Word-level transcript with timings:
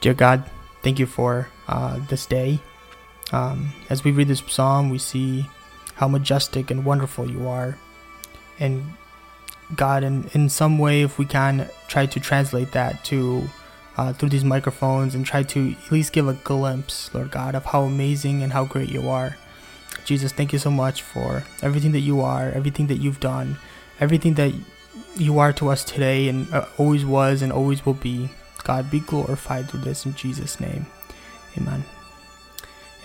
Dear 0.00 0.14
God, 0.14 0.48
thank 0.82 0.98
you 0.98 1.06
for 1.06 1.48
uh, 1.66 1.98
this 2.08 2.26
day. 2.26 2.60
Um, 3.32 3.72
as 3.90 4.04
we 4.04 4.12
read 4.12 4.28
this 4.28 4.42
psalm, 4.46 4.90
we 4.90 4.98
see 4.98 5.46
how 5.94 6.08
majestic 6.08 6.70
and 6.70 6.84
wonderful 6.84 7.30
you 7.30 7.48
are. 7.48 7.76
And 8.60 8.94
God, 9.74 10.02
in, 10.04 10.30
in 10.32 10.48
some 10.48 10.78
way, 10.78 11.02
if 11.02 11.18
we 11.18 11.26
can 11.26 11.68
try 11.88 12.06
to 12.06 12.20
translate 12.20 12.72
that 12.72 13.04
to 13.06 13.48
uh, 13.96 14.12
through 14.12 14.28
these 14.28 14.44
microphones 14.44 15.14
and 15.16 15.26
try 15.26 15.42
to 15.42 15.74
at 15.84 15.92
least 15.92 16.12
give 16.12 16.28
a 16.28 16.34
glimpse, 16.34 17.12
Lord 17.12 17.32
God, 17.32 17.56
of 17.56 17.64
how 17.66 17.82
amazing 17.82 18.44
and 18.44 18.52
how 18.52 18.64
great 18.64 18.88
you 18.88 19.08
are. 19.08 19.36
Jesus, 20.04 20.32
thank 20.32 20.52
you 20.52 20.58
so 20.60 20.70
much 20.70 21.02
for 21.02 21.42
everything 21.60 21.90
that 21.92 22.00
you 22.00 22.20
are, 22.20 22.48
everything 22.50 22.86
that 22.86 22.98
you've 22.98 23.18
done, 23.18 23.58
everything 23.98 24.34
that 24.34 24.54
you 25.16 25.40
are 25.40 25.52
to 25.54 25.68
us 25.68 25.82
today 25.82 26.28
and 26.28 26.50
uh, 26.54 26.66
always 26.78 27.04
was 27.04 27.42
and 27.42 27.52
always 27.52 27.84
will 27.84 27.94
be. 27.94 28.30
God, 28.68 28.90
be 28.90 29.00
glorified 29.00 29.70
through 29.70 29.80
this 29.80 30.04
in 30.04 30.14
Jesus' 30.14 30.60
name. 30.60 30.84
Amen. 31.56 31.84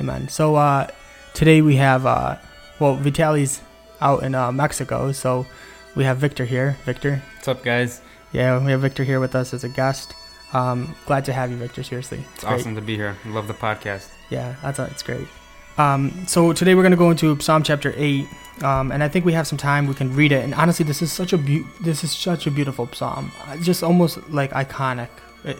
Amen. 0.02 0.27
So 0.27 0.58
uh, 0.58 0.88
today 1.34 1.62
we 1.62 1.77
have, 1.77 2.05
uh, 2.05 2.35
well, 2.81 2.98
Vitali's 2.98 3.62
out 4.02 4.23
in 4.23 4.35
uh, 4.35 4.52
Mexico, 4.52 5.13
so 5.13 5.48
we 5.95 6.04
have 6.04 6.18
Victor 6.18 6.44
here. 6.44 6.76
Victor. 6.84 7.23
What's 7.35 7.48
up, 7.48 7.63
guys? 7.63 8.02
Yeah, 8.34 8.62
we 8.62 8.71
have 8.71 8.81
Victor 8.81 9.05
here 9.05 9.21
with 9.21 9.35
us 9.35 9.54
as 9.54 9.63
a 9.63 9.70
guest. 9.70 10.13
Um, 10.52 10.94
glad 11.05 11.23
to 11.26 11.34
have 11.34 11.49
you, 11.49 11.55
Victor. 11.55 11.82
Seriously, 11.82 12.26
it's, 12.34 12.43
it's 12.43 12.43
awesome 12.43 12.76
to 12.76 12.82
be 12.82 12.98
here. 12.98 13.16
Love 13.26 13.48
the 13.48 13.54
podcast. 13.54 14.09
Yeah, 14.30 14.57
that's 14.62 14.80
it's 14.80 15.02
great. 15.02 15.30
Um, 15.77 16.26
so 16.27 16.52
today 16.52 16.76
we're 16.76 16.84
going 16.84 16.91
to 16.91 16.98
go 16.98 17.09
into 17.09 17.40
Psalm 17.40 17.63
chapter 17.63 17.93
eight, 17.95 18.27
um, 18.63 18.91
and 18.91 19.02
I 19.02 19.07
think 19.07 19.23
we 19.23 19.32
have 19.32 19.48
some 19.48 19.57
time. 19.57 19.88
We 19.88 19.93
can 19.93 20.13
read 20.13 20.34
it. 20.34 20.43
And 20.43 20.54
honestly, 20.55 20.84
this 20.84 21.02
is 21.02 21.13
such 21.13 21.32
a 21.32 21.38
be- 21.38 21.66
this 21.80 22.04
is 22.04 22.12
such 22.12 22.48
a 22.48 22.52
beautiful 22.52 22.90
psalm. 22.91 23.32
Just 23.62 23.82
almost 23.82 24.30
like 24.30 24.52
iconic 24.52 25.07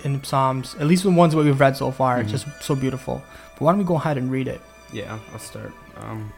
in 0.04 0.24
psalms, 0.24 0.76
at 0.76 0.88
least 0.88 1.04
the 1.04 1.12
ones 1.12 1.34
that 1.34 1.44
we've 1.44 1.60
read 1.60 1.78
so 1.78 1.92
far. 1.92 2.18
Mm-hmm. 2.18 2.34
It's 2.34 2.44
just 2.44 2.64
so 2.64 2.76
beautiful. 2.76 3.24
But 3.54 3.62
why 3.62 3.72
don't 3.72 3.80
we 3.80 3.86
go 3.86 3.96
ahead 3.96 4.18
and 4.18 4.32
read 4.32 4.48
it? 4.48 4.62
Yeah, 4.92 5.20
I'll 5.32 5.40
start. 5.40 5.74
Um, 5.98 6.34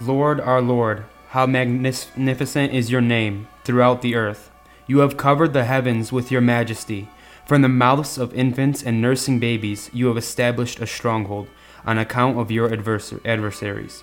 Lord, 0.00 0.40
our 0.40 0.60
Lord, 0.60 1.04
how 1.28 1.46
magnificent 1.46 2.72
is 2.72 2.90
your 2.90 3.00
name 3.00 3.48
throughout 3.64 4.02
the 4.02 4.14
earth. 4.14 4.50
You 4.86 4.98
have 4.98 5.16
covered 5.16 5.52
the 5.52 5.64
heavens 5.64 6.12
with 6.12 6.30
your 6.30 6.40
majesty. 6.40 7.08
From 7.46 7.62
the 7.62 7.68
mouths 7.68 8.18
of 8.18 8.32
infants 8.34 8.82
and 8.82 9.02
nursing 9.02 9.38
babies, 9.38 9.90
you 9.92 10.06
have 10.08 10.16
established 10.16 10.80
a 10.80 10.86
stronghold 10.86 11.48
on 11.86 11.98
account 11.98 12.38
of 12.38 12.50
your 12.50 12.72
adversaries, 12.72 14.02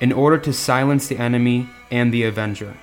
in 0.00 0.12
order 0.12 0.36
to 0.38 0.52
silence 0.52 1.08
the 1.08 1.16
enemy 1.18 1.68
and 1.90 2.12
the 2.12 2.24
avenger. 2.24 2.76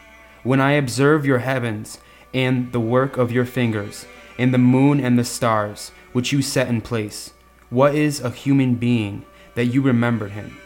When 0.44 0.60
I 0.60 0.72
observe 0.72 1.26
your 1.26 1.40
heavens 1.40 2.00
and 2.34 2.72
the 2.72 2.80
work 2.80 3.18
of 3.18 3.32
your 3.32 3.46
fingers, 3.46 4.06
and 4.38 4.54
the 4.54 4.58
moon 4.58 5.00
and 5.00 5.18
the 5.18 5.24
stars, 5.24 5.92
which 6.14 6.32
you 6.32 6.42
set 6.42 6.68
in 6.68 6.82
place, 6.82 7.34
what 7.70 7.94
is 7.94 8.20
a 8.20 8.32
human 8.32 8.76
being 8.76 9.26
that 9.56 9.66
you 9.66 9.82
remembered 9.82 10.32
him? 10.32 10.58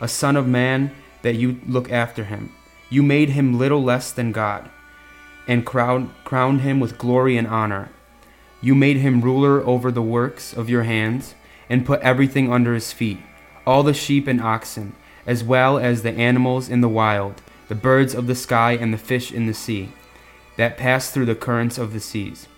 A 0.00 0.08
son 0.08 0.36
of 0.36 0.46
man 0.46 0.94
that 1.22 1.36
you 1.36 1.60
look 1.66 1.90
after 1.90 2.24
him? 2.24 2.52
You 2.90 3.02
made 3.02 3.30
him 3.30 3.58
little 3.58 3.82
less 3.82 4.12
than 4.12 4.32
God, 4.32 4.68
and 5.46 5.64
crowned, 5.64 6.10
crowned 6.24 6.60
him 6.60 6.80
with 6.80 6.98
glory 6.98 7.36
and 7.36 7.46
honor. 7.46 7.90
You 8.60 8.74
made 8.74 8.98
him 8.98 9.22
ruler 9.22 9.60
over 9.66 9.90
the 9.90 10.02
works 10.02 10.52
of 10.52 10.68
your 10.68 10.82
hands, 10.82 11.34
and 11.68 11.86
put 11.86 12.00
everything 12.00 12.52
under 12.52 12.74
his 12.74 12.92
feet 12.92 13.18
all 13.66 13.82
the 13.82 13.94
sheep 13.94 14.26
and 14.26 14.40
oxen, 14.40 14.94
as 15.26 15.44
well 15.44 15.78
as 15.78 16.02
the 16.02 16.10
animals 16.10 16.68
in 16.68 16.80
the 16.80 16.88
wild, 16.88 17.40
the 17.68 17.74
birds 17.74 18.14
of 18.14 18.26
the 18.26 18.34
sky, 18.34 18.72
and 18.72 18.92
the 18.92 18.98
fish 18.98 19.32
in 19.32 19.46
the 19.46 19.54
sea, 19.54 19.92
that 20.56 20.76
pass 20.76 21.10
through 21.10 21.26
the 21.26 21.34
currents 21.34 21.78
of 21.78 21.92
the 21.92 22.00
seas. 22.00 22.48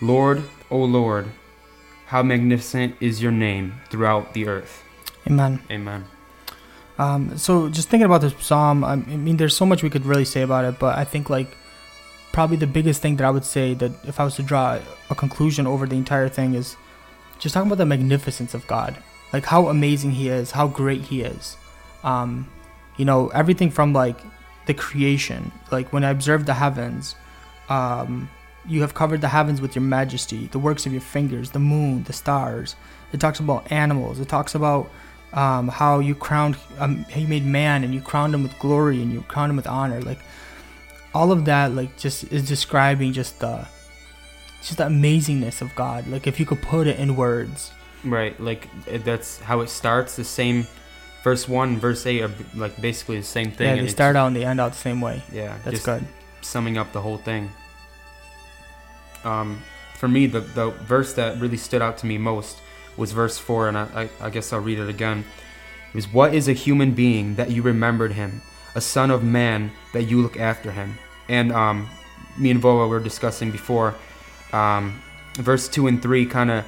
Lord, 0.00 0.44
O 0.70 0.78
Lord, 0.78 1.28
how 2.06 2.22
magnificent 2.22 2.96
is 3.00 3.22
your 3.22 3.32
name 3.32 3.80
throughout 3.90 4.34
the 4.34 4.46
earth. 4.46 4.82
Amen. 5.26 5.62
Amen. 5.70 6.04
Um, 6.98 7.36
so 7.36 7.68
just 7.68 7.88
thinking 7.88 8.04
about 8.04 8.20
this 8.20 8.34
psalm, 8.38 8.84
I 8.84 8.96
mean, 8.96 9.36
there's 9.36 9.56
so 9.56 9.66
much 9.66 9.82
we 9.82 9.90
could 9.90 10.06
really 10.06 10.24
say 10.24 10.42
about 10.42 10.64
it, 10.64 10.78
but 10.78 10.96
I 10.96 11.04
think 11.04 11.28
like 11.28 11.56
probably 12.32 12.56
the 12.56 12.66
biggest 12.66 13.00
thing 13.00 13.16
that 13.16 13.24
I 13.24 13.30
would 13.30 13.44
say 13.44 13.74
that 13.74 13.92
if 14.04 14.20
I 14.20 14.24
was 14.24 14.36
to 14.36 14.42
draw 14.42 14.78
a 15.10 15.14
conclusion 15.14 15.66
over 15.66 15.86
the 15.86 15.96
entire 15.96 16.28
thing 16.28 16.54
is 16.54 16.76
just 17.38 17.54
talking 17.54 17.68
about 17.68 17.78
the 17.78 17.86
magnificence 17.86 18.54
of 18.54 18.66
God, 18.66 18.96
like 19.32 19.44
how 19.46 19.68
amazing 19.68 20.12
He 20.12 20.28
is, 20.28 20.52
how 20.52 20.68
great 20.68 21.02
He 21.02 21.22
is. 21.22 21.56
Um, 22.04 22.48
you 22.96 23.04
know, 23.04 23.28
everything 23.28 23.70
from 23.70 23.92
like 23.92 24.20
the 24.66 24.74
creation, 24.74 25.52
like 25.70 25.92
when 25.92 26.04
I 26.04 26.10
observe 26.10 26.46
the 26.46 26.54
heavens, 26.54 27.16
um, 27.68 28.28
you 28.66 28.80
have 28.80 28.94
covered 28.94 29.20
the 29.20 29.28
heavens 29.28 29.60
with 29.60 29.74
your 29.74 29.82
majesty, 29.82 30.46
the 30.46 30.58
works 30.58 30.86
of 30.86 30.92
your 30.92 31.02
fingers, 31.02 31.50
the 31.50 31.58
moon, 31.58 32.02
the 32.04 32.12
stars. 32.12 32.76
It 33.12 33.20
talks 33.20 33.40
about 33.40 33.70
animals. 33.70 34.20
It 34.20 34.28
talks 34.28 34.54
about 34.54 34.90
um, 35.32 35.68
how 35.68 35.98
you 35.98 36.14
crowned, 36.14 36.56
um, 36.78 37.04
you 37.14 37.28
made 37.28 37.44
man 37.44 37.84
and 37.84 37.94
you 37.94 38.00
crowned 38.00 38.34
him 38.34 38.42
with 38.42 38.58
glory 38.58 39.02
and 39.02 39.12
you 39.12 39.22
crowned 39.22 39.50
him 39.50 39.56
with 39.56 39.66
honor. 39.66 40.00
Like 40.00 40.20
all 41.12 41.30
of 41.30 41.44
that, 41.44 41.72
like 41.72 41.96
just 41.98 42.24
is 42.32 42.46
describing 42.48 43.12
just 43.12 43.40
the, 43.40 43.66
just 44.62 44.78
the 44.78 44.84
amazingness 44.84 45.60
of 45.60 45.74
God. 45.74 46.06
Like 46.06 46.26
if 46.26 46.40
you 46.40 46.46
could 46.46 46.62
put 46.62 46.86
it 46.86 46.98
in 46.98 47.16
words. 47.16 47.70
Right. 48.02 48.38
Like 48.40 48.68
that's 49.04 49.40
how 49.40 49.60
it 49.60 49.68
starts. 49.68 50.16
The 50.16 50.24
same, 50.24 50.66
verse 51.24 51.48
one, 51.48 51.78
verse 51.78 52.06
eight 52.06 52.22
are 52.22 52.30
like 52.54 52.80
basically 52.80 53.18
the 53.18 53.26
same 53.26 53.50
thing. 53.50 53.76
Yeah, 53.76 53.82
they 53.82 53.88
start 53.88 54.14
out 54.14 54.28
and 54.28 54.36
they 54.36 54.44
end 54.44 54.60
out 54.60 54.72
the 54.72 54.78
same 54.78 55.00
way. 55.00 55.24
Yeah, 55.32 55.58
that's 55.64 55.84
good. 55.84 56.04
Summing 56.40 56.78
up 56.78 56.92
the 56.92 57.00
whole 57.00 57.18
thing 57.18 57.50
um, 59.24 59.62
for 59.94 60.08
me, 60.08 60.26
the, 60.26 60.40
the 60.40 60.70
verse 60.70 61.14
that 61.14 61.40
really 61.40 61.56
stood 61.56 61.82
out 61.82 61.98
to 61.98 62.06
me 62.06 62.18
most 62.18 62.58
was 62.96 63.12
verse 63.12 63.38
4, 63.38 63.68
and 63.68 63.78
I, 63.78 64.08
I, 64.20 64.26
I 64.26 64.30
guess 64.30 64.52
I'll 64.52 64.60
read 64.60 64.78
it 64.78 64.88
again. 64.88 65.24
It 65.88 65.94
was, 65.94 66.12
What 66.12 66.34
is 66.34 66.48
a 66.48 66.52
human 66.52 66.92
being 66.92 67.34
that 67.36 67.50
you 67.50 67.62
remembered 67.62 68.12
him? 68.12 68.42
A 68.74 68.80
son 68.80 69.10
of 69.10 69.24
man 69.24 69.72
that 69.92 70.04
you 70.04 70.20
look 70.20 70.38
after 70.38 70.70
him? 70.70 70.98
And 71.28 71.52
um, 71.52 71.88
me 72.36 72.50
and 72.50 72.60
Voa 72.60 72.86
were 72.86 73.00
discussing 73.00 73.50
before. 73.50 73.94
Um, 74.52 75.02
verse 75.36 75.68
2 75.68 75.86
and 75.86 76.02
3 76.02 76.26
kind 76.26 76.50
of 76.50 76.64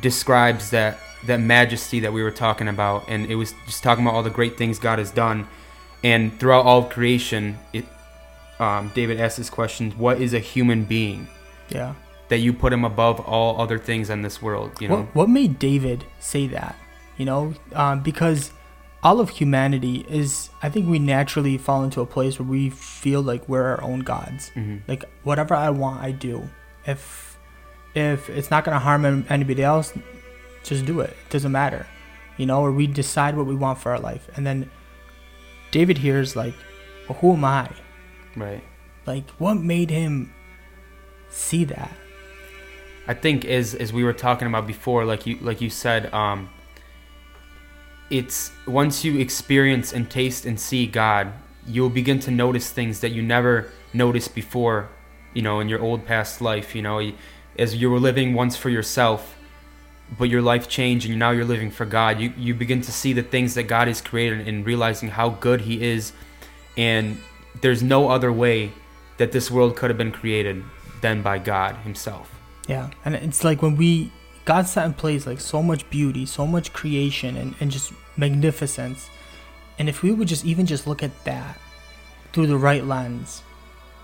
describes 0.00 0.70
that 0.70 0.98
that 1.26 1.40
majesty 1.40 2.00
that 2.00 2.12
we 2.12 2.22
were 2.22 2.30
talking 2.30 2.68
about 2.68 3.04
and 3.08 3.26
it 3.26 3.34
was 3.34 3.52
just 3.66 3.82
talking 3.82 4.04
about 4.04 4.14
all 4.14 4.22
the 4.22 4.30
great 4.30 4.56
things 4.56 4.78
god 4.78 4.98
has 4.98 5.10
done 5.10 5.48
and 6.04 6.38
throughout 6.38 6.64
all 6.64 6.78
of 6.78 6.88
creation 6.90 7.58
it 7.72 7.84
um, 8.58 8.90
David 8.94 9.20
asked 9.20 9.36
this 9.36 9.50
question: 9.50 9.92
What 9.92 10.20
is 10.20 10.34
a 10.34 10.38
human 10.38 10.84
being? 10.84 11.28
Yeah. 11.68 11.94
That 12.28 12.38
you 12.38 12.52
put 12.52 12.72
him 12.72 12.84
above 12.84 13.20
all 13.20 13.60
other 13.60 13.78
things 13.78 14.10
in 14.10 14.22
this 14.22 14.42
world. 14.42 14.80
You 14.80 14.88
know. 14.88 14.96
What, 14.96 15.14
what 15.14 15.28
made 15.28 15.58
David 15.58 16.04
say 16.18 16.46
that? 16.48 16.76
You 17.16 17.24
know, 17.24 17.54
um, 17.72 18.02
because 18.02 18.52
all 19.02 19.20
of 19.20 19.30
humanity 19.30 20.04
is, 20.08 20.50
I 20.62 20.68
think 20.68 20.88
we 20.88 20.98
naturally 20.98 21.56
fall 21.56 21.84
into 21.84 22.00
a 22.00 22.06
place 22.06 22.38
where 22.38 22.48
we 22.48 22.70
feel 22.70 23.22
like 23.22 23.48
we're 23.48 23.64
our 23.64 23.82
own 23.82 24.00
gods. 24.00 24.50
Mm-hmm. 24.54 24.78
Like 24.86 25.04
whatever 25.22 25.54
I 25.54 25.70
want, 25.70 26.02
I 26.02 26.10
do. 26.10 26.48
If 26.84 27.37
if 27.98 28.30
it's 28.30 28.50
not 28.50 28.64
gonna 28.64 28.78
harm 28.78 29.26
anybody 29.28 29.62
else, 29.62 29.92
just 30.62 30.86
do 30.86 31.00
it. 31.00 31.10
It 31.10 31.30
doesn't 31.30 31.52
matter. 31.52 31.86
You 32.36 32.46
know, 32.46 32.60
or 32.62 32.72
we 32.72 32.86
decide 32.86 33.36
what 33.36 33.46
we 33.46 33.54
want 33.54 33.78
for 33.78 33.90
our 33.90 33.98
life, 33.98 34.28
and 34.36 34.46
then 34.46 34.70
David 35.70 35.98
hears 35.98 36.36
like, 36.36 36.54
well, 37.08 37.18
who 37.18 37.32
am 37.32 37.44
I? 37.44 37.68
Right. 38.36 38.62
Like, 39.06 39.28
what 39.38 39.54
made 39.54 39.90
him 39.90 40.32
see 41.30 41.64
that? 41.64 41.92
I 43.06 43.14
think 43.14 43.46
as 43.46 43.74
as 43.74 43.92
we 43.92 44.04
were 44.04 44.12
talking 44.12 44.46
about 44.46 44.66
before, 44.66 45.04
like 45.04 45.26
you 45.26 45.38
like 45.40 45.60
you 45.62 45.70
said, 45.70 46.12
um, 46.12 46.50
it's 48.10 48.52
once 48.66 49.04
you 49.04 49.18
experience 49.18 49.92
and 49.94 50.10
taste 50.10 50.44
and 50.44 50.60
see 50.60 50.86
God, 50.86 51.32
you'll 51.66 51.88
begin 51.88 52.20
to 52.20 52.30
notice 52.30 52.70
things 52.70 53.00
that 53.00 53.10
you 53.10 53.22
never 53.22 53.70
noticed 53.94 54.34
before. 54.34 54.90
You 55.34 55.42
know, 55.42 55.60
in 55.60 55.68
your 55.68 55.80
old 55.80 56.04
past 56.04 56.40
life, 56.40 56.74
you 56.74 56.82
know, 56.82 56.98
as 57.58 57.74
you 57.74 57.90
were 57.90 57.98
living 58.00 58.34
once 58.34 58.56
for 58.56 58.70
yourself, 58.70 59.36
but 60.16 60.28
your 60.28 60.40
life 60.40 60.68
changed 60.68 61.08
and 61.08 61.18
now 61.18 61.30
you're 61.30 61.44
living 61.44 61.70
for 61.70 61.84
God. 61.84 62.20
You 62.20 62.32
you 62.36 62.54
begin 62.54 62.80
to 62.82 62.92
see 62.92 63.12
the 63.12 63.22
things 63.22 63.54
that 63.54 63.64
God 63.64 63.88
has 63.88 64.00
created 64.00 64.46
and 64.48 64.64
realizing 64.64 65.08
how 65.10 65.30
good 65.30 65.62
He 65.62 65.82
is, 65.82 66.12
and 66.76 67.18
there's 67.60 67.82
no 67.82 68.08
other 68.08 68.32
way 68.32 68.72
that 69.18 69.32
this 69.32 69.50
world 69.50 69.76
could 69.76 69.90
have 69.90 69.98
been 69.98 70.12
created 70.12 70.62
than 71.00 71.22
by 71.22 71.38
God 71.38 71.76
Himself. 71.78 72.30
Yeah, 72.66 72.90
and 73.04 73.14
it's 73.14 73.44
like 73.44 73.62
when 73.62 73.76
we 73.76 74.12
God 74.44 74.66
set 74.66 74.86
in 74.86 74.94
place 74.94 75.26
like 75.26 75.40
so 75.40 75.62
much 75.62 75.88
beauty, 75.90 76.24
so 76.24 76.46
much 76.46 76.72
creation, 76.72 77.36
and, 77.36 77.54
and 77.60 77.70
just 77.70 77.92
magnificence. 78.16 79.10
And 79.78 79.88
if 79.88 80.02
we 80.02 80.10
would 80.10 80.26
just 80.26 80.44
even 80.44 80.66
just 80.66 80.86
look 80.86 81.02
at 81.02 81.24
that 81.24 81.58
through 82.32 82.46
the 82.46 82.56
right 82.56 82.84
lens, 82.84 83.42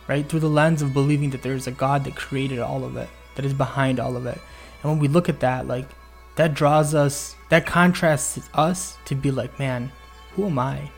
right? 0.07 0.29
Through 0.29 0.41
the 0.41 0.49
lens 0.49 0.83
of 0.83 0.93
believing 0.93 1.31
that 1.31 1.43
there's 1.43 1.67
a 1.67 1.73
God 1.73 2.05
that 2.05 2.15
created 2.15 2.59
all 2.59 2.85
of 2.85 2.97
it, 2.97 3.09
that 3.35 3.45
is 3.45 3.55
behind 3.55 4.01
all 4.01 4.17
of 4.17 4.27
it. 4.27 4.41
And 4.83 4.93
when 4.93 4.99
we 4.99 5.09
look 5.09 5.29
at 5.29 5.41
that, 5.41 5.67
like 5.67 5.89
that 6.37 6.55
draws 6.55 6.95
us, 6.95 7.37
that 7.49 7.67
contrasts 7.67 8.39
us 8.55 8.99
to 9.07 9.15
be 9.15 9.31
like, 9.31 9.59
man, 9.59 9.93
who 10.35 10.47
am 10.47 10.59
I? 10.59 10.91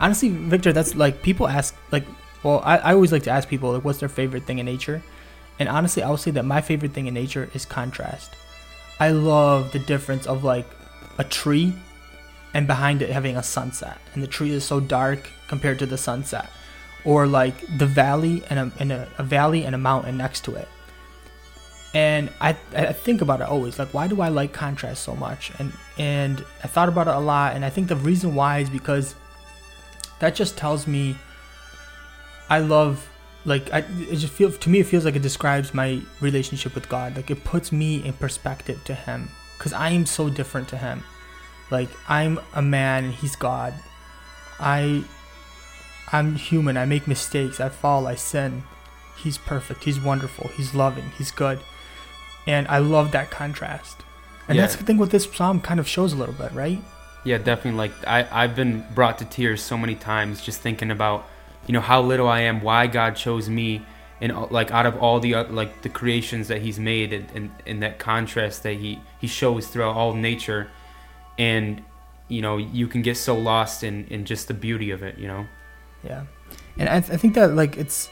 honestly, 0.00 0.28
Victor, 0.28 0.72
that's 0.72 0.94
like 0.94 1.22
people 1.22 1.48
ask 1.48 1.74
like, 1.90 2.04
well, 2.42 2.60
I, 2.64 2.78
I 2.78 2.94
always 2.94 3.12
like 3.12 3.24
to 3.24 3.30
ask 3.30 3.48
people 3.48 3.72
like, 3.72 3.84
what's 3.84 4.00
their 4.00 4.08
favorite 4.08 4.44
thing 4.44 4.58
in 4.58 4.66
nature, 4.66 5.02
And 5.58 5.68
honestly, 5.68 6.02
I 6.02 6.10
would 6.10 6.20
say 6.20 6.30
that 6.32 6.44
my 6.44 6.60
favorite 6.60 6.92
thing 6.92 7.06
in 7.06 7.14
nature 7.14 7.50
is 7.54 7.64
contrast. 7.64 8.34
I 9.00 9.10
love 9.10 9.72
the 9.72 9.78
difference 9.78 10.26
of 10.26 10.44
like 10.44 10.66
a 11.18 11.24
tree 11.24 11.74
and 12.54 12.66
behind 12.66 13.02
it 13.02 13.10
having 13.10 13.36
a 13.36 13.42
sunset, 13.42 13.98
and 14.14 14.22
the 14.22 14.26
tree 14.26 14.50
is 14.50 14.64
so 14.64 14.80
dark 14.80 15.28
compared 15.48 15.78
to 15.80 15.86
the 15.86 15.98
sunset, 15.98 16.50
or 17.04 17.26
like 17.26 17.60
the 17.78 17.86
valley 17.86 18.42
and 18.48 18.58
a, 18.58 18.72
and 18.78 18.92
a, 18.92 19.08
a 19.18 19.22
valley 19.22 19.64
and 19.64 19.74
a 19.74 19.78
mountain 19.78 20.16
next 20.16 20.44
to 20.44 20.54
it. 20.54 20.68
And 21.96 22.28
I, 22.42 22.50
I 22.76 22.92
think 22.92 23.22
about 23.22 23.40
it 23.40 23.48
always 23.48 23.78
like 23.78 23.94
why 23.94 24.06
do 24.06 24.20
I 24.20 24.28
like 24.28 24.52
contrast 24.52 25.02
so 25.02 25.14
much 25.16 25.50
and 25.58 25.72
and 25.96 26.44
I 26.62 26.66
thought 26.66 26.90
about 26.90 27.08
it 27.08 27.14
a 27.14 27.18
lot 27.18 27.56
and 27.56 27.64
I 27.64 27.70
think 27.70 27.88
the 27.88 27.96
reason 27.96 28.34
why 28.34 28.58
is 28.58 28.68
because 28.68 29.14
that 30.18 30.34
just 30.34 30.58
tells 30.58 30.86
me 30.86 31.16
I 32.50 32.58
love 32.58 33.08
like 33.46 33.72
I 33.72 33.78
it 34.12 34.16
just 34.16 34.34
feel 34.34 34.52
to 34.52 34.68
me 34.68 34.80
it 34.80 34.86
feels 34.86 35.06
like 35.06 35.16
it 35.16 35.22
describes 35.22 35.72
my 35.72 36.02
relationship 36.20 36.74
with 36.74 36.86
God. 36.90 37.16
Like 37.16 37.30
it 37.30 37.44
puts 37.44 37.72
me 37.72 38.04
in 38.04 38.12
perspective 38.12 38.78
to 38.84 38.94
him 38.94 39.30
cuz 39.58 39.72
I 39.72 39.88
am 39.88 40.04
so 40.04 40.28
different 40.28 40.68
to 40.74 40.76
him. 40.76 41.02
Like 41.70 41.88
I'm 42.10 42.40
a 42.52 42.60
man 42.60 43.04
and 43.04 43.14
he's 43.14 43.36
God. 43.36 43.72
I 44.60 45.02
I'm 46.12 46.34
human. 46.34 46.76
I 46.76 46.84
make 46.84 47.08
mistakes. 47.08 47.58
I 47.58 47.70
fall. 47.70 48.06
I 48.06 48.16
sin. 48.16 48.64
He's 49.16 49.38
perfect. 49.38 49.84
He's 49.84 49.98
wonderful. 49.98 50.50
He's 50.58 50.74
loving. 50.74 51.10
He's 51.16 51.30
good. 51.30 51.58
And 52.46 52.66
I 52.68 52.78
love 52.78 53.12
that 53.12 53.30
contrast. 53.30 53.96
And 54.48 54.56
Yeah. 54.56 54.62
that's 54.62 54.76
the 54.76 54.84
thing 54.84 54.98
what 54.98 55.10
this 55.10 55.28
psalm 55.32 55.60
kind 55.60 55.80
of 55.80 55.88
shows 55.88 56.12
a 56.12 56.16
little 56.16 56.34
bit, 56.34 56.52
right? 56.52 56.78
Yeah, 57.24 57.38
definitely. 57.38 57.78
Like 57.78 57.92
I, 58.06 58.26
I've 58.30 58.54
been 58.54 58.84
brought 58.94 59.18
to 59.18 59.24
tears 59.24 59.60
so 59.62 59.76
many 59.76 59.96
times 59.96 60.40
just 60.42 60.60
thinking 60.60 60.90
about, 60.92 61.26
you 61.66 61.72
know, 61.72 61.80
how 61.80 62.00
little 62.02 62.28
I 62.28 62.42
am, 62.42 62.62
why 62.62 62.86
God 62.86 63.16
chose 63.16 63.48
me, 63.48 63.84
and 64.20 64.30
uh, 64.30 64.46
like 64.50 64.70
out 64.70 64.86
of 64.86 64.96
all 65.02 65.18
the 65.18 65.34
oth- 65.34 65.50
like 65.50 65.82
the 65.82 65.88
creations 65.88 66.46
that 66.48 66.62
He's 66.62 66.78
made, 66.78 67.12
and, 67.12 67.26
and, 67.34 67.50
and 67.66 67.82
that 67.82 67.98
contrast 67.98 68.62
that 68.62 68.74
He 68.74 69.00
He 69.20 69.26
shows 69.26 69.66
throughout 69.66 69.96
all 69.96 70.14
nature, 70.14 70.70
and 71.36 71.82
you 72.28 72.42
know, 72.42 72.56
you 72.56 72.86
can 72.86 73.02
get 73.02 73.16
so 73.16 73.36
lost 73.36 73.82
in 73.82 74.06
in 74.08 74.24
just 74.24 74.46
the 74.46 74.54
beauty 74.54 74.92
of 74.92 75.02
it. 75.02 75.18
You 75.18 75.26
know. 75.26 75.46
Yeah, 76.04 76.22
and 76.78 76.88
I, 76.88 77.00
th- 77.00 77.12
I 77.12 77.16
think 77.16 77.34
that 77.34 77.54
like 77.56 77.76
it's 77.76 78.08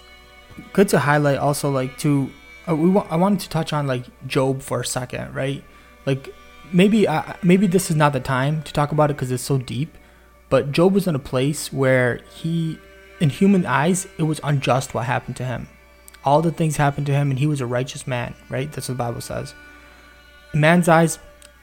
good 0.72 0.88
to 0.88 0.98
highlight 0.98 1.38
also 1.38 1.70
like 1.70 1.96
to 1.98 2.30
uh, 2.68 2.74
we 2.74 2.88
wa- 2.88 3.06
I 3.10 3.16
wanted 3.16 3.40
to 3.40 3.48
touch 3.48 3.72
on 3.72 3.86
like 3.86 4.04
Job 4.26 4.62
for 4.62 4.80
a 4.80 4.86
second, 4.86 5.34
right? 5.34 5.62
Like 6.06 6.34
maybe 6.72 7.06
uh, 7.06 7.34
maybe 7.42 7.66
this 7.66 7.90
is 7.90 7.96
not 7.96 8.12
the 8.12 8.20
time 8.20 8.62
to 8.62 8.72
talk 8.72 8.92
about 8.92 9.10
it 9.10 9.14
because 9.14 9.30
it's 9.30 9.42
so 9.42 9.58
deep, 9.58 9.96
but 10.48 10.72
Job 10.72 10.92
was 10.92 11.06
in 11.06 11.14
a 11.14 11.20
place 11.20 11.72
where 11.72 12.20
he, 12.34 12.78
in 13.20 13.30
human 13.30 13.66
eyes, 13.66 14.06
it 14.18 14.24
was 14.24 14.40
unjust 14.42 14.94
what 14.94 15.06
happened 15.06 15.36
to 15.36 15.44
him. 15.44 15.68
All 16.24 16.40
the 16.40 16.52
things 16.52 16.78
happened 16.78 17.06
to 17.06 17.12
him, 17.12 17.30
and 17.30 17.38
he 17.38 17.46
was 17.46 17.60
a 17.60 17.66
righteous 17.66 18.06
man, 18.06 18.34
right? 18.48 18.72
That's 18.72 18.88
what 18.88 18.94
the 18.94 19.04
Bible 19.04 19.20
says. 19.20 19.54
In 20.54 20.60
man's 20.60 20.88
eyes, 20.88 21.18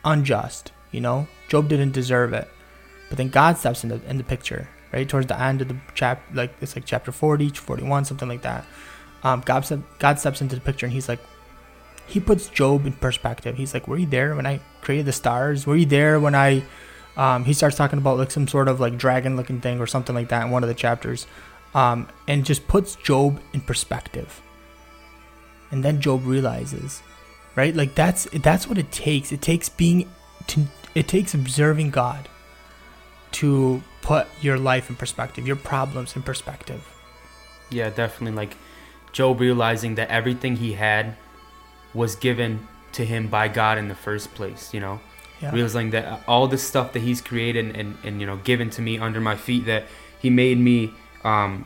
unjust. 0.06 0.72
You 0.92 1.02
know, 1.02 1.28
Job 1.48 1.68
didn't 1.70 1.94
deserve 1.94 2.34
it, 2.34 2.48
but 3.10 3.18
then 3.18 3.30
God 3.30 3.58
steps 3.58 3.84
in 3.84 3.90
the 3.90 4.02
in 4.08 4.18
the 4.18 4.24
picture, 4.24 4.68
right 4.92 5.08
towards 5.08 5.28
the 5.28 5.40
end 5.40 5.62
of 5.62 5.68
the 5.68 5.78
chap 5.96 6.22
like 6.34 6.54
it's 6.62 6.76
like 6.76 6.86
chapter 6.86 7.12
40 7.12 7.50
41 7.50 8.06
something 8.06 8.28
like 8.28 8.42
that 8.42 8.66
um 9.24 9.42
god, 9.46 9.84
god 10.00 10.20
steps 10.20 10.42
into 10.42 10.56
the 10.56 10.62
picture 10.62 10.86
and 10.86 10.94
he's 10.94 11.10
like 11.10 11.20
he 12.08 12.20
puts 12.20 12.48
job 12.48 12.86
in 12.86 12.94
perspective. 12.94 13.56
He's 13.56 13.74
like 13.74 13.88
were 13.88 13.98
you 13.98 14.08
there 14.08 14.36
when 14.36 14.46
i 14.46 14.60
created 14.82 15.06
the 15.06 15.14
stars? 15.14 15.66
Were 15.66 15.76
you 15.76 15.86
there 15.86 16.20
when 16.20 16.36
i 16.36 16.64
um 17.18 17.46
he 17.46 17.54
starts 17.54 17.76
talking 17.76 18.00
about 18.00 18.18
like 18.18 18.32
some 18.32 18.48
sort 18.48 18.68
of 18.68 18.80
like 18.80 18.98
dragon 18.98 19.36
looking 19.36 19.62
thing 19.62 19.80
or 19.80 19.88
something 19.88 20.16
like 20.16 20.30
that 20.30 20.46
in 20.46 20.52
one 20.52 20.64
of 20.64 20.70
the 20.70 20.76
chapters. 20.76 21.28
Um 21.74 22.08
and 22.28 22.46
just 22.46 22.68
puts 22.68 22.96
job 22.96 23.40
in 23.54 23.62
perspective. 23.62 24.42
And 25.72 25.84
then 25.86 26.02
job 26.02 26.26
realizes 26.26 27.02
right? 27.56 27.76
Like 27.76 27.96
that's 27.96 28.26
that's 28.42 28.68
what 28.68 28.78
it 28.78 28.92
takes. 28.92 29.32
It 29.32 29.42
takes 29.42 29.70
being 29.70 30.10
to 30.48 30.66
it 30.96 31.08
takes 31.08 31.34
observing 31.34 31.92
god 31.92 32.28
to 33.34 33.82
put 34.02 34.28
your 34.42 34.58
life 34.58 34.90
in 34.90 34.96
perspective, 34.96 35.48
your 35.48 35.56
problems 35.56 36.16
in 36.16 36.24
perspective. 36.24 36.88
Yeah, 37.70 37.90
definitely. 37.90 38.36
Like 38.36 38.58
Job 39.12 39.40
realizing 39.40 39.96
that 39.96 40.10
everything 40.10 40.58
he 40.58 40.74
had 40.74 41.16
was 41.94 42.16
given 42.16 42.68
to 42.94 43.06
him 43.06 43.28
by 43.28 43.48
God 43.48 43.78
in 43.78 43.88
the 43.88 43.96
first 43.96 44.34
place. 44.36 44.74
You 44.74 44.80
know. 44.82 45.00
Yeah. 45.42 45.52
realizing 45.56 45.90
that 45.90 46.22
all 46.28 46.48
this 46.48 46.62
stuff 46.62 46.94
that 46.94 47.00
he's 47.02 47.20
created 47.20 47.66
and, 47.66 47.76
and, 47.76 47.98
and 48.04 48.22
you 48.22 48.28
know 48.28 48.38
given 48.38 48.70
to 48.72 48.82
me 48.84 49.00
under 49.00 49.20
my 49.20 49.36
feet 49.36 49.66
that 49.66 49.86
he 50.22 50.30
made 50.30 50.60
me 50.60 50.94
um 51.24 51.66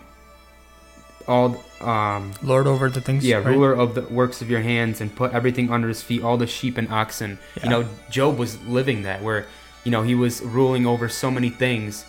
all 1.27 1.61
um 1.81 2.31
Lord 2.41 2.67
over 2.67 2.89
the 2.89 3.01
things. 3.01 3.25
yeah 3.25 3.35
right? 3.37 3.45
ruler 3.47 3.73
of 3.73 3.95
the 3.95 4.03
works 4.03 4.41
of 4.41 4.49
your 4.49 4.61
hands 4.61 5.01
and 5.01 5.13
put 5.13 5.33
everything 5.33 5.71
under 5.71 5.87
his 5.89 6.01
feet 6.01 6.23
all 6.23 6.37
the 6.37 6.47
sheep 6.47 6.77
and 6.77 6.89
oxen 6.89 7.37
Yeah. 7.57 7.63
you 7.63 7.69
know 7.69 7.89
job 8.09 8.37
was 8.37 8.61
living 8.63 9.03
that 9.03 9.21
where 9.21 9.45
you 9.83 9.91
know 9.91 10.03
he 10.03 10.15
was 10.15 10.41
ruling 10.41 10.85
over 10.85 11.09
so 11.09 11.29
many 11.29 11.49
things 11.49 12.05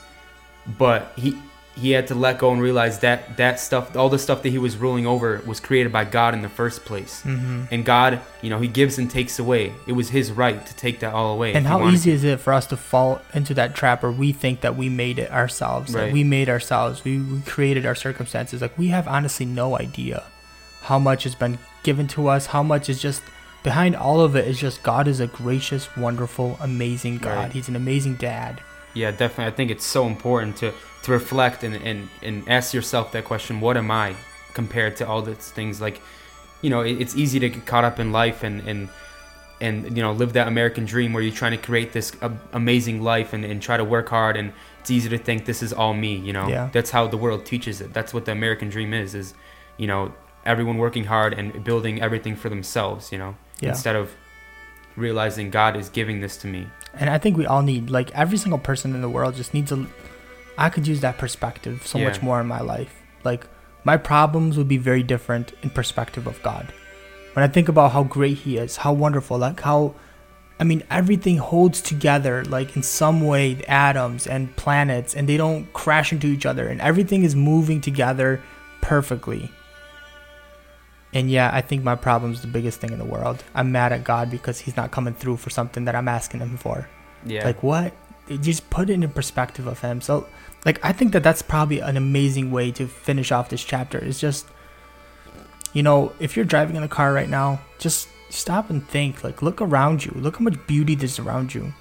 but 0.79 1.13
he 1.17 1.37
he 1.77 1.91
had 1.91 2.07
to 2.07 2.15
let 2.15 2.39
go 2.39 2.51
and 2.53 2.61
realize 2.63 3.01
that 3.01 3.37
that 3.37 3.61
stuff 3.61 3.95
all 3.97 4.09
the 4.09 4.19
stuff 4.19 4.43
that 4.43 4.49
he 4.49 4.59
was 4.59 4.77
ruling 4.79 5.07
over 5.07 5.43
was 5.47 5.61
created 5.61 5.93
by 5.93 6.05
god 6.05 6.33
in 6.35 6.41
the 6.43 6.49
first 6.49 6.85
place 6.87 7.21
hmm 7.23 7.65
and 7.71 7.85
god 7.85 8.21
you 8.43 8.49
know 8.51 8.59
he 8.59 8.69
gives 8.69 8.99
and 8.99 9.11
takes 9.11 9.39
away 9.39 9.73
it 9.87 9.93
was 9.93 10.09
his 10.09 10.33
right 10.33 10.65
to 10.67 10.75
take 10.77 11.01
that 11.01 11.13
all 11.13 11.35
away 11.35 11.53
And 11.53 11.67
how 11.67 11.87
easy 11.89 12.11
is 12.13 12.25
it 12.25 12.41
for 12.41 12.53
us 12.53 12.67
to 12.69 12.77
fall 12.77 13.21
into 13.35 13.53
that 13.55 13.75
trap 13.75 14.03
where 14.03 14.13
we 14.13 14.33
think 14.33 14.61
that 14.63 14.75
we 14.77 14.89
made 14.89 15.19
it 15.19 15.31
ourselves, 15.31 15.93
that 15.93 16.01
Right. 16.05 16.13
we 16.13 16.25
made 16.25 16.49
ourselves, 16.49 17.05
we, 17.05 17.19
we 17.19 17.41
created 17.43 17.85
our 17.87 17.95
circumstances. 17.95 18.61
Like 18.63 18.77
we 18.79 18.89
have 18.89 19.07
honestly 19.09 19.47
no 19.47 19.77
idea 19.79 20.25
how 20.83 20.99
much 20.99 21.25
has 21.25 21.35
been 21.35 21.59
given 21.83 22.07
to 22.09 22.29
us, 22.29 22.47
how 22.47 22.63
much 22.63 22.89
is 22.89 23.01
just 23.03 23.23
behind 23.63 23.97
all 23.97 24.21
of 24.21 24.37
it 24.37 24.47
is 24.47 24.59
just 24.61 24.83
God 24.83 25.09
is 25.09 25.19
a 25.21 25.27
gracious, 25.27 25.85
wonderful, 25.97 26.57
amazing 26.61 27.19
God. 27.19 27.37
Right. 27.37 27.53
He's 27.53 27.69
an 27.69 27.77
amazing 27.77 28.15
dad. 28.17 28.61
Yeah, 28.97 29.11
definitely. 29.11 29.53
I 29.53 29.57
think 29.57 29.71
it's 29.71 29.85
so 29.85 30.07
important 30.07 30.57
to, 30.57 30.73
to 31.03 31.13
reflect 31.13 31.63
and, 31.63 31.77
and, 31.77 32.09
and 32.23 32.49
ask 32.49 32.73
yourself 32.73 33.13
that 33.13 33.25
question 33.25 33.61
what 33.61 33.77
am 33.77 33.91
I 33.91 34.17
compared 34.55 34.97
to 34.97 35.07
all 35.07 35.21
these 35.23 35.51
things? 35.51 35.81
Like, 35.81 36.01
you 36.63 36.71
know, 36.71 36.81
it, 36.81 37.01
it's 37.01 37.15
easy 37.15 37.39
to 37.41 37.49
get 37.51 37.67
caught 37.67 37.85
up 37.85 38.01
in 38.01 38.11
life 38.11 38.43
and, 38.43 38.67
and, 38.67 38.89
and 39.61 39.97
you 39.97 40.03
know, 40.03 40.13
live 40.13 40.33
that 40.33 40.49
American 40.49 40.87
dream 40.87 41.13
where 41.13 41.23
you're 41.23 41.35
trying 41.35 41.53
to 41.53 41.59
create 41.59 41.93
this 41.93 42.17
a- 42.23 42.33
amazing 42.55 43.03
life 43.03 43.35
and, 43.35 43.45
and 43.45 43.61
try 43.61 43.77
to 43.77 43.85
work 43.85 44.09
hard. 44.09 44.37
And 44.37 44.53
it's 44.81 44.91
easy 44.91 45.11
to 45.11 45.19
think 45.19 45.45
this 45.45 45.63
is 45.63 45.73
all 45.75 45.93
me, 45.93 46.17
you 46.17 46.33
know? 46.33 46.49
Yeah. 46.49 46.71
That's 46.73 46.91
how 46.91 47.07
the 47.07 47.19
world 47.19 47.45
teaches 47.45 47.83
it. 47.83 47.93
That's 47.93 48.15
what 48.15 48.25
the 48.25 48.33
American 48.33 48.71
dream 48.71 48.95
is, 48.95 49.15
is, 49.15 49.35
you 49.77 49.87
know, 49.87 50.15
everyone 50.47 50.79
working 50.79 51.05
hard 51.05 51.35
and 51.35 51.63
building 51.63 52.01
everything 52.01 52.35
for 52.35 52.49
themselves, 52.49 53.13
you 53.13 53.19
know? 53.19 53.37
Yeah. 53.61 53.71
Instead 53.71 53.97
of 53.97 54.11
realizing 54.97 55.51
God 55.51 55.77
is 55.77 55.89
giving 55.89 56.21
this 56.21 56.37
to 56.39 56.47
me. 56.47 56.67
And 56.95 57.11
I 57.11 57.19
think 57.19 57.37
we 57.37 57.47
all 57.47 57.63
need, 57.63 57.91
like, 57.91 58.11
every 58.15 58.39
single 58.39 58.59
person 58.59 58.95
in 58.95 59.03
the 59.03 59.09
world 59.09 59.35
just 59.35 59.55
needs 59.55 59.71
a. 59.71 59.87
I 60.59 60.71
could 60.71 60.87
use 60.87 61.01
that 61.01 61.19
perspective 61.19 61.87
so 61.87 61.99
much 61.99 62.23
more 62.23 62.41
in 62.41 62.47
my 62.47 62.61
life. 62.61 62.95
Like, 63.25 63.47
my 63.85 63.97
problems 63.99 64.57
would 64.57 64.69
be 64.69 64.79
very 64.79 65.03
different 65.03 65.53
in 65.63 65.71
perspective 65.71 66.27
of 66.27 66.43
God. 66.43 66.73
When 67.35 67.45
I 67.45 67.49
think 67.49 67.69
about 67.69 67.93
how 67.93 68.03
great 68.03 68.39
He 68.39 68.57
is, 68.57 68.79
how 68.79 68.93
wonderful, 68.93 69.39
like, 69.39 69.61
how. 69.61 69.95
I 70.59 70.65
mean, 70.65 70.85
everything 70.91 71.37
holds 71.37 71.83
together, 71.83 72.43
like, 72.47 72.77
in 72.77 72.83
some 72.83 73.21
way, 73.21 73.53
the 73.53 73.71
atoms 73.71 74.27
and 74.27 74.57
planets, 74.57 75.15
and 75.15 75.29
they 75.29 75.37
don't 75.37 75.71
crash 75.75 76.13
into 76.13 76.29
each 76.29 76.47
other, 76.47 76.67
and 76.69 76.81
everything 76.81 77.25
is 77.25 77.37
moving 77.37 77.83
together 77.83 78.41
perfectly. 78.81 79.51
And 81.17 81.31
yeah, 81.31 81.51
I 81.51 81.63
think 81.63 81.83
my 81.83 81.95
problem 81.95 82.33
is 82.33 82.43
the 82.43 82.47
biggest 82.47 82.79
thing 82.79 82.93
in 82.93 82.99
the 82.99 83.05
world. 83.07 83.43
I'm 83.55 83.73
mad 83.73 83.91
at 83.91 84.05
God 84.05 84.31
because 84.31 84.61
He's 84.61 84.77
not 84.77 84.91
coming 84.91 85.15
through 85.15 85.39
for 85.39 85.49
something 85.49 85.87
that 85.87 85.95
I'm 85.95 86.09
asking 86.09 86.41
Him 86.41 86.59
for. 86.59 86.87
Yeah. 87.25 87.43
Like 87.43 87.63
what? 87.63 87.95
Just 88.29 88.69
put 88.69 88.91
it 88.91 89.03
in 89.03 89.09
perspective 89.09 89.67
of 89.67 89.81
him. 89.81 90.03
So, 90.03 90.27
like 90.67 90.85
I 90.85 90.93
think 90.93 91.13
that 91.13 91.23
that's 91.23 91.41
probably 91.41 91.79
an 91.79 91.97
amazing 91.97 92.51
way 92.51 92.71
to 92.73 92.87
finish 92.87 93.33
off 93.33 93.49
this 93.49 93.65
chapter. 93.65 93.99
Is 93.99 94.21
just, 94.21 94.47
you 95.73 95.83
know, 95.83 96.13
if 96.21 96.37
you're 96.37 96.45
driving 96.45 96.77
in 96.77 96.83
a 96.83 96.89
car 96.89 97.15
right 97.15 97.31
now, 97.31 97.61
just 97.79 98.09
stop 98.29 98.69
and 98.69 98.87
think. 98.87 99.25
Like 99.25 99.41
look 99.41 99.63
around 99.63 100.05
you. 100.05 100.13
Look 100.17 100.37
how 100.37 100.43
much 100.43 100.67
beauty 100.67 100.97
there's 100.97 101.19
around 101.19 101.55
you. 101.55 101.73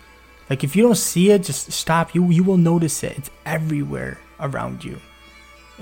Like 0.49 0.63
if 0.63 0.75
you 0.77 0.83
don't 0.83 0.95
see 0.95 1.31
it, 1.31 1.43
just 1.43 1.71
stop. 1.73 2.15
You 2.15 2.29
you 2.29 2.43
will 2.43 2.57
notice 2.57 3.03
it. 3.03 3.17
It's 3.17 3.31
everywhere 3.45 4.17
around 4.39 4.85
you. 4.85 5.01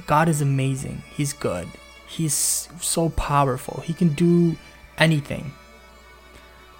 God 0.08 0.28
is 0.28 0.42
amazing. 0.42 1.04
He's 1.16 1.34
good. 1.34 1.68
He's 2.14 2.70
so 2.80 3.10
powerful. 3.10 3.82
He 3.82 3.94
can 3.94 4.10
do 4.14 4.56
anything. 4.98 5.54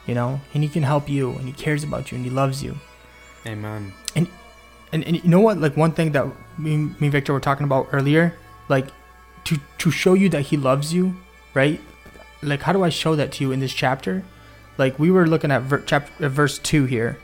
You 0.06 0.14
know, 0.14 0.42
and 0.54 0.62
he 0.62 0.70
can 0.70 0.84
help 0.84 1.10
you, 1.10 1.32
and 1.32 1.48
he 1.48 1.54
cares 1.54 1.84
about 1.84 2.12
you, 2.12 2.18
and 2.18 2.26
he 2.26 2.30
loves 2.30 2.62
you. 2.62 2.78
Amen. 3.48 3.94
And, 4.16 4.28
and 4.92 5.04
and 5.06 5.16
you 5.24 5.30
know 5.30 5.40
what? 5.40 5.58
Like 5.58 5.76
one 5.78 5.92
thing 5.94 6.12
that 6.12 6.26
me, 6.58 6.78
me 6.78 6.96
and 7.02 7.12
Victor 7.12 7.34
were 7.34 7.40
talking 7.40 7.64
about 7.64 7.88
earlier, 7.92 8.36
like 8.70 8.88
to 9.46 9.58
to 9.80 9.92
show 9.92 10.14
you 10.14 10.30
that 10.30 10.42
he 10.42 10.58
loves 10.58 10.94
you, 10.94 11.16
right? 11.54 11.80
Like 12.42 12.62
how 12.62 12.74
do 12.74 12.84
I 12.84 12.90
show 12.90 13.16
that 13.16 13.32
to 13.34 13.44
you 13.44 13.52
in 13.52 13.60
this 13.60 13.74
chapter? 13.74 14.24
Like 14.78 15.00
we 15.00 15.10
were 15.10 15.26
looking 15.26 15.52
at 15.52 15.64
ver- 15.64 15.84
chapter 15.86 16.26
uh, 16.26 16.30
verse 16.30 16.60
two 16.60 16.86
here. 16.86 17.18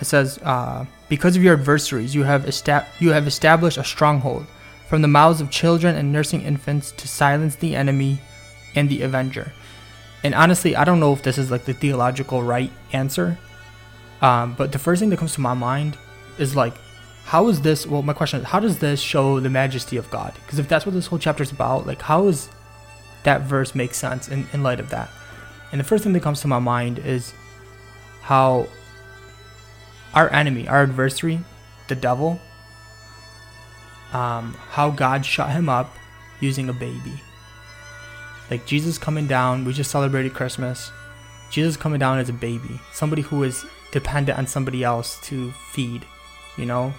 It 0.00 0.04
says, 0.04 0.38
uh, 0.42 0.84
"Because 1.08 1.36
of 1.36 1.42
your 1.42 1.54
adversaries, 1.54 2.14
you 2.14 2.24
have 2.24 2.46
esta- 2.46 2.86
you 3.00 3.12
have 3.12 3.26
established 3.26 3.78
a 3.78 3.84
stronghold. 3.84 4.46
From 4.92 5.00
the 5.00 5.08
mouths 5.08 5.40
of 5.40 5.48
children 5.48 5.96
and 5.96 6.12
nursing 6.12 6.42
infants 6.42 6.92
to 6.92 7.08
silence 7.08 7.56
the 7.56 7.74
enemy, 7.74 8.20
and 8.74 8.90
the 8.90 9.00
avenger. 9.00 9.54
And 10.22 10.34
honestly, 10.34 10.76
I 10.76 10.84
don't 10.84 11.00
know 11.00 11.14
if 11.14 11.22
this 11.22 11.38
is 11.38 11.50
like 11.50 11.64
the 11.64 11.72
theological 11.72 12.42
right 12.42 12.70
answer. 12.92 13.38
Um, 14.20 14.52
but 14.52 14.70
the 14.70 14.78
first 14.78 15.00
thing 15.00 15.08
that 15.08 15.18
comes 15.18 15.32
to 15.32 15.40
my 15.40 15.54
mind 15.54 15.96
is 16.36 16.54
like, 16.54 16.74
how 17.24 17.48
is 17.48 17.62
this? 17.62 17.86
Well, 17.86 18.02
my 18.02 18.12
question 18.12 18.40
is, 18.40 18.46
how 18.48 18.60
does 18.60 18.80
this 18.80 19.00
show 19.00 19.40
the 19.40 19.48
majesty 19.48 19.96
of 19.96 20.10
God? 20.10 20.34
Because 20.44 20.58
if 20.58 20.68
that's 20.68 20.84
what 20.84 20.94
this 20.94 21.06
whole 21.06 21.18
chapter 21.18 21.42
is 21.42 21.52
about, 21.52 21.86
like, 21.86 22.02
how 22.02 22.26
is 22.26 22.50
that 23.22 23.40
verse 23.40 23.74
make 23.74 23.94
sense 23.94 24.28
in, 24.28 24.46
in 24.52 24.62
light 24.62 24.78
of 24.78 24.90
that? 24.90 25.08
And 25.70 25.80
the 25.80 25.84
first 25.84 26.04
thing 26.04 26.12
that 26.12 26.22
comes 26.22 26.42
to 26.42 26.48
my 26.48 26.58
mind 26.58 26.98
is 26.98 27.32
how 28.20 28.68
our 30.12 30.30
enemy, 30.34 30.68
our 30.68 30.82
adversary, 30.82 31.40
the 31.88 31.94
devil, 31.94 32.38
um, 34.12 34.54
how 34.70 34.90
God 34.90 35.24
shut 35.24 35.50
him 35.50 35.68
up 35.68 35.94
using 36.40 36.68
a 36.68 36.72
baby. 36.72 37.20
Like 38.50 38.66
Jesus 38.66 38.98
coming 38.98 39.26
down, 39.26 39.64
we 39.64 39.72
just 39.72 39.90
celebrated 39.90 40.34
Christmas. 40.34 40.90
Jesus 41.50 41.76
coming 41.76 42.00
down 42.00 42.18
as 42.18 42.28
a 42.28 42.34
baby, 42.34 42.80
somebody 42.92 43.22
who 43.22 43.42
is 43.42 43.64
dependent 43.92 44.38
on 44.38 44.46
somebody 44.46 44.82
else 44.82 45.20
to 45.22 45.52
feed, 45.70 46.04
you 46.56 46.66
know, 46.66 46.92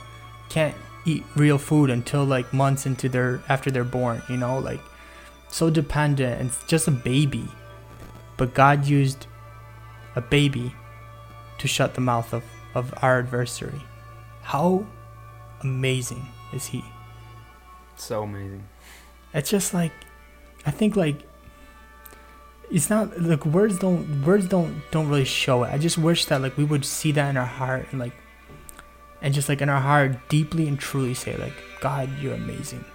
can't 0.49 0.75
eat 1.05 1.23
real 1.35 1.57
food 1.57 1.89
until 1.89 2.23
like 2.23 2.53
months 2.53 2.85
into 2.85 3.09
their 3.09 3.41
after 3.49 3.69
they're 3.71 3.83
born, 3.83 4.21
you 4.29 4.37
know, 4.37 4.59
like 4.59 4.81
so 5.49 5.69
dependent 5.69 6.39
and 6.39 6.51
just 6.67 6.87
a 6.87 6.91
baby. 6.91 7.47
But 8.37 8.53
God 8.53 8.85
used 8.85 9.27
a 10.15 10.21
baby 10.21 10.73
to 11.59 11.67
shut 11.67 11.93
the 11.93 12.01
mouth 12.01 12.33
of, 12.33 12.43
of 12.73 12.93
our 13.01 13.19
adversary. 13.19 13.81
How 14.41 14.85
amazing 15.61 16.25
is 16.53 16.67
he? 16.67 16.83
So 17.95 18.23
amazing. 18.23 18.63
It's 19.33 19.49
just 19.49 19.73
like 19.73 19.91
I 20.65 20.71
think 20.71 20.95
like 20.95 21.17
it's 22.71 22.89
not 22.89 23.19
like 23.21 23.45
words 23.45 23.77
don't 23.79 24.25
words 24.25 24.47
don't 24.47 24.81
don't 24.91 25.07
really 25.09 25.25
show 25.25 25.63
it. 25.63 25.73
I 25.73 25.77
just 25.77 25.97
wish 25.97 26.25
that 26.25 26.41
like 26.41 26.57
we 26.57 26.63
would 26.63 26.85
see 26.85 27.11
that 27.11 27.29
in 27.29 27.37
our 27.37 27.45
heart 27.45 27.87
and 27.91 27.99
like 27.99 28.13
and 29.21 29.33
just 29.33 29.49
like 29.49 29.61
in 29.61 29.69
our 29.69 29.81
heart 29.81 30.17
deeply 30.29 30.67
and 30.67 30.79
truly 30.79 31.13
say 31.13 31.35
like 31.37 31.53
God 31.81 32.09
you're 32.19 32.35
amazing. 32.35 32.85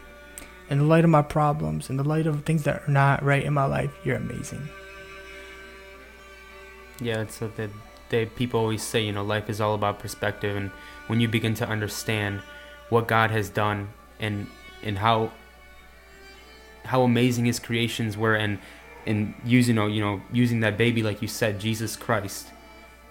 In 0.71 0.79
the 0.79 0.85
light 0.85 1.05
of 1.05 1.11
my 1.11 1.23
problems, 1.23 1.89
in 1.89 1.97
the 1.97 2.05
light 2.05 2.27
of 2.27 2.45
things 2.45 2.65
that 2.65 2.83
are 2.87 2.91
not 2.91 3.23
right 3.23 3.43
in 3.43 3.55
my 3.55 3.65
life, 3.65 3.91
you're 4.05 4.17
amazing. 4.17 4.69
Yeah, 7.01 7.23
it's 7.23 7.41
what 7.41 7.57
the 7.57 7.71
they 8.11 8.27
people 8.27 8.61
always 8.61 8.83
say, 8.83 9.03
you 9.03 9.13
know, 9.13 9.23
life 9.23 9.51
is 9.51 9.61
all 9.61 9.75
about 9.75 9.99
perspective 9.99 10.57
and 10.57 10.71
when 11.09 11.21
you 11.21 11.29
begin 11.29 11.55
to 11.55 11.69
understand 11.69 12.41
what 12.89 13.07
God 13.07 13.31
has 13.31 13.51
done 13.51 13.89
and 14.19 14.47
and 14.83 14.99
how 14.99 15.31
how 16.85 17.03
amazing 17.03 17.45
his 17.45 17.59
creations 17.59 18.17
were 18.17 18.35
and 18.35 18.59
and 19.07 19.35
using 19.45 19.77
you 19.77 20.01
know 20.01 20.21
using 20.33 20.61
that 20.61 20.77
baby 20.79 21.03
like 21.03 21.21
you 21.23 21.29
said 21.29 21.59
Jesus 21.61 21.97
Christ 21.97 22.49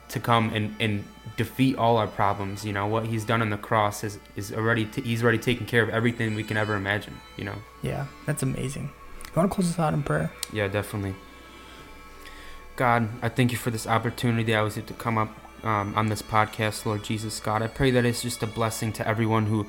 to 0.09 0.19
come 0.19 0.51
and 0.53 0.75
and 0.79 1.03
defeat 1.35 1.75
all 1.77 1.97
our 1.97 2.07
problems 2.07 2.63
you 2.65 2.71
know 2.73 2.87
what 2.87 3.05
he's 3.05 3.25
done 3.25 3.41
on 3.41 3.49
the 3.49 3.57
cross 3.57 4.03
is 4.03 4.19
is 4.35 4.53
already 4.53 4.85
t- 4.85 5.01
he's 5.01 5.21
already 5.23 5.37
taken 5.37 5.65
care 5.65 5.83
of 5.83 5.89
everything 5.89 6.33
we 6.33 6.43
can 6.43 6.55
ever 6.57 6.75
imagine 6.75 7.13
you 7.35 7.43
know 7.43 7.55
Yeah, 7.83 8.05
that's 8.25 8.41
amazing. 8.41 8.89
You 9.25 9.31
want 9.35 9.51
to 9.51 9.55
close 9.55 9.67
this 9.67 9.77
out 9.79 9.93
in 9.93 10.03
prayer? 10.03 10.31
yeah 10.53 10.67
definitely 10.67 11.13
God 12.75 13.09
I 13.21 13.29
thank 13.29 13.51
you 13.51 13.57
for 13.57 13.69
this 13.71 13.85
opportunity 13.87 14.43
that 14.51 14.57
I 14.57 14.61
was 14.61 14.77
able 14.77 14.87
to 14.87 14.93
come 14.93 15.17
up 15.17 15.29
um, 15.63 15.93
on 15.95 16.07
this 16.07 16.21
podcast 16.21 16.85
Lord 16.85 17.03
Jesus 17.03 17.39
God 17.39 17.61
I 17.61 17.67
pray 17.67 17.91
that 17.91 18.05
it's 18.05 18.21
just 18.21 18.41
a 18.43 18.47
blessing 18.47 18.93
to 18.93 19.07
everyone 19.07 19.47
who 19.47 19.67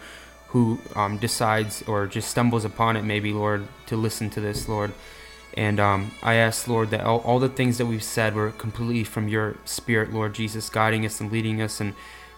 who 0.49 0.79
um, 0.95 1.19
decides 1.19 1.83
or 1.83 2.07
just 2.07 2.31
stumbles 2.31 2.65
upon 2.65 2.97
it 2.97 3.03
maybe 3.03 3.33
Lord 3.33 3.67
to 3.87 3.97
listen 3.97 4.31
to 4.31 4.41
this 4.41 4.69
Lord 4.69 4.93
and 5.59 5.81
um, 5.81 6.13
I 6.23 6.35
ask, 6.35 6.69
Lord, 6.69 6.91
that 6.91 7.01
all, 7.01 7.19
all 7.21 7.41
the 7.41 7.49
things 7.49 7.79
that 7.79 7.87
we've 7.87 8.03
said 8.03 8.37
were 8.37 8.51
completely 8.53 9.03
from 9.03 9.27
your 9.27 9.57
Spirit, 9.65 10.13
Lord 10.13 10.33
Jesus, 10.33 10.69
guiding 10.71 11.05
us 11.05 11.21
and 11.21 11.33
leading 11.33 11.61
us, 11.61 11.81
and 11.81 11.95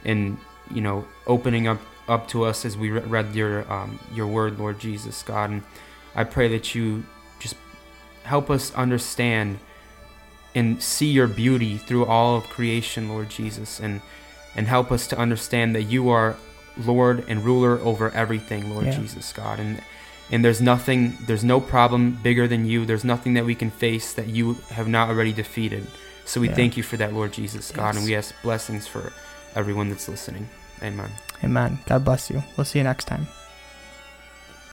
and 0.06 0.38
you 0.70 0.80
know 0.80 1.04
opening 1.26 1.68
up 1.68 1.80
up 2.08 2.28
to 2.28 2.44
us 2.44 2.64
as 2.64 2.78
we 2.78 2.90
re- 2.90 3.00
read 3.02 3.34
your 3.34 3.70
um, 3.70 3.98
your 4.14 4.26
word, 4.26 4.58
Lord 4.58 4.78
Jesus, 4.78 5.22
God. 5.22 5.50
And 5.50 5.62
I 6.14 6.24
pray 6.24 6.48
that 6.48 6.74
you 6.74 7.04
just 7.40 7.56
help 8.22 8.48
us 8.48 8.72
understand 8.74 9.58
and 10.54 10.82
see 10.82 11.10
your 11.10 11.26
beauty 11.26 11.76
through 11.76 12.06
all 12.06 12.36
of 12.36 12.44
creation, 12.44 13.10
Lord 13.10 13.28
Jesus, 13.28 13.80
and 13.80 14.00
and 14.56 14.66
help 14.66 14.90
us 14.90 15.06
to 15.08 15.18
understand 15.18 15.74
that 15.74 15.82
you 15.82 16.08
are 16.08 16.36
Lord 16.86 17.24
and 17.28 17.44
ruler 17.44 17.78
over 17.80 18.10
everything, 18.12 18.70
Lord 18.72 18.86
Yeah. 18.86 18.98
Jesus, 19.00 19.32
God, 19.32 19.58
and 19.60 19.80
and 20.32 20.44
there's 20.44 20.60
nothing 20.60 21.16
there's 21.26 21.42
no 21.44 21.60
problem 21.60 22.18
bigger 22.22 22.46
than 22.46 22.64
you 22.64 22.86
there's 22.86 23.02
nothing 23.04 23.34
that 23.34 23.44
we 23.44 23.54
can 23.56 23.68
face 23.70 24.12
that 24.12 24.28
you 24.28 24.54
have 24.70 24.86
not 24.86 25.08
already 25.08 25.32
defeated 25.32 25.84
so 26.24 26.40
we 26.40 26.48
Yeah. 26.48 26.54
thank 26.54 26.76
you 26.76 26.84
for 26.84 26.96
that 26.98 27.12
lord 27.12 27.32
jesus 27.32 27.72
god 27.72 27.96
and 27.96 28.04
we 28.04 28.14
ask 28.14 28.32
blessings 28.40 28.86
for 28.86 29.12
everyone 29.56 29.88
that's 29.90 30.08
listening 30.08 30.48
amen 30.82 31.10
Amen. 31.42 31.78
God 31.86 32.04
bless 32.04 32.30
you. 32.30 32.44
We'll 32.56 32.66
see 32.66 32.78
you 32.80 32.84
next 32.84 33.06
time. 33.06 33.26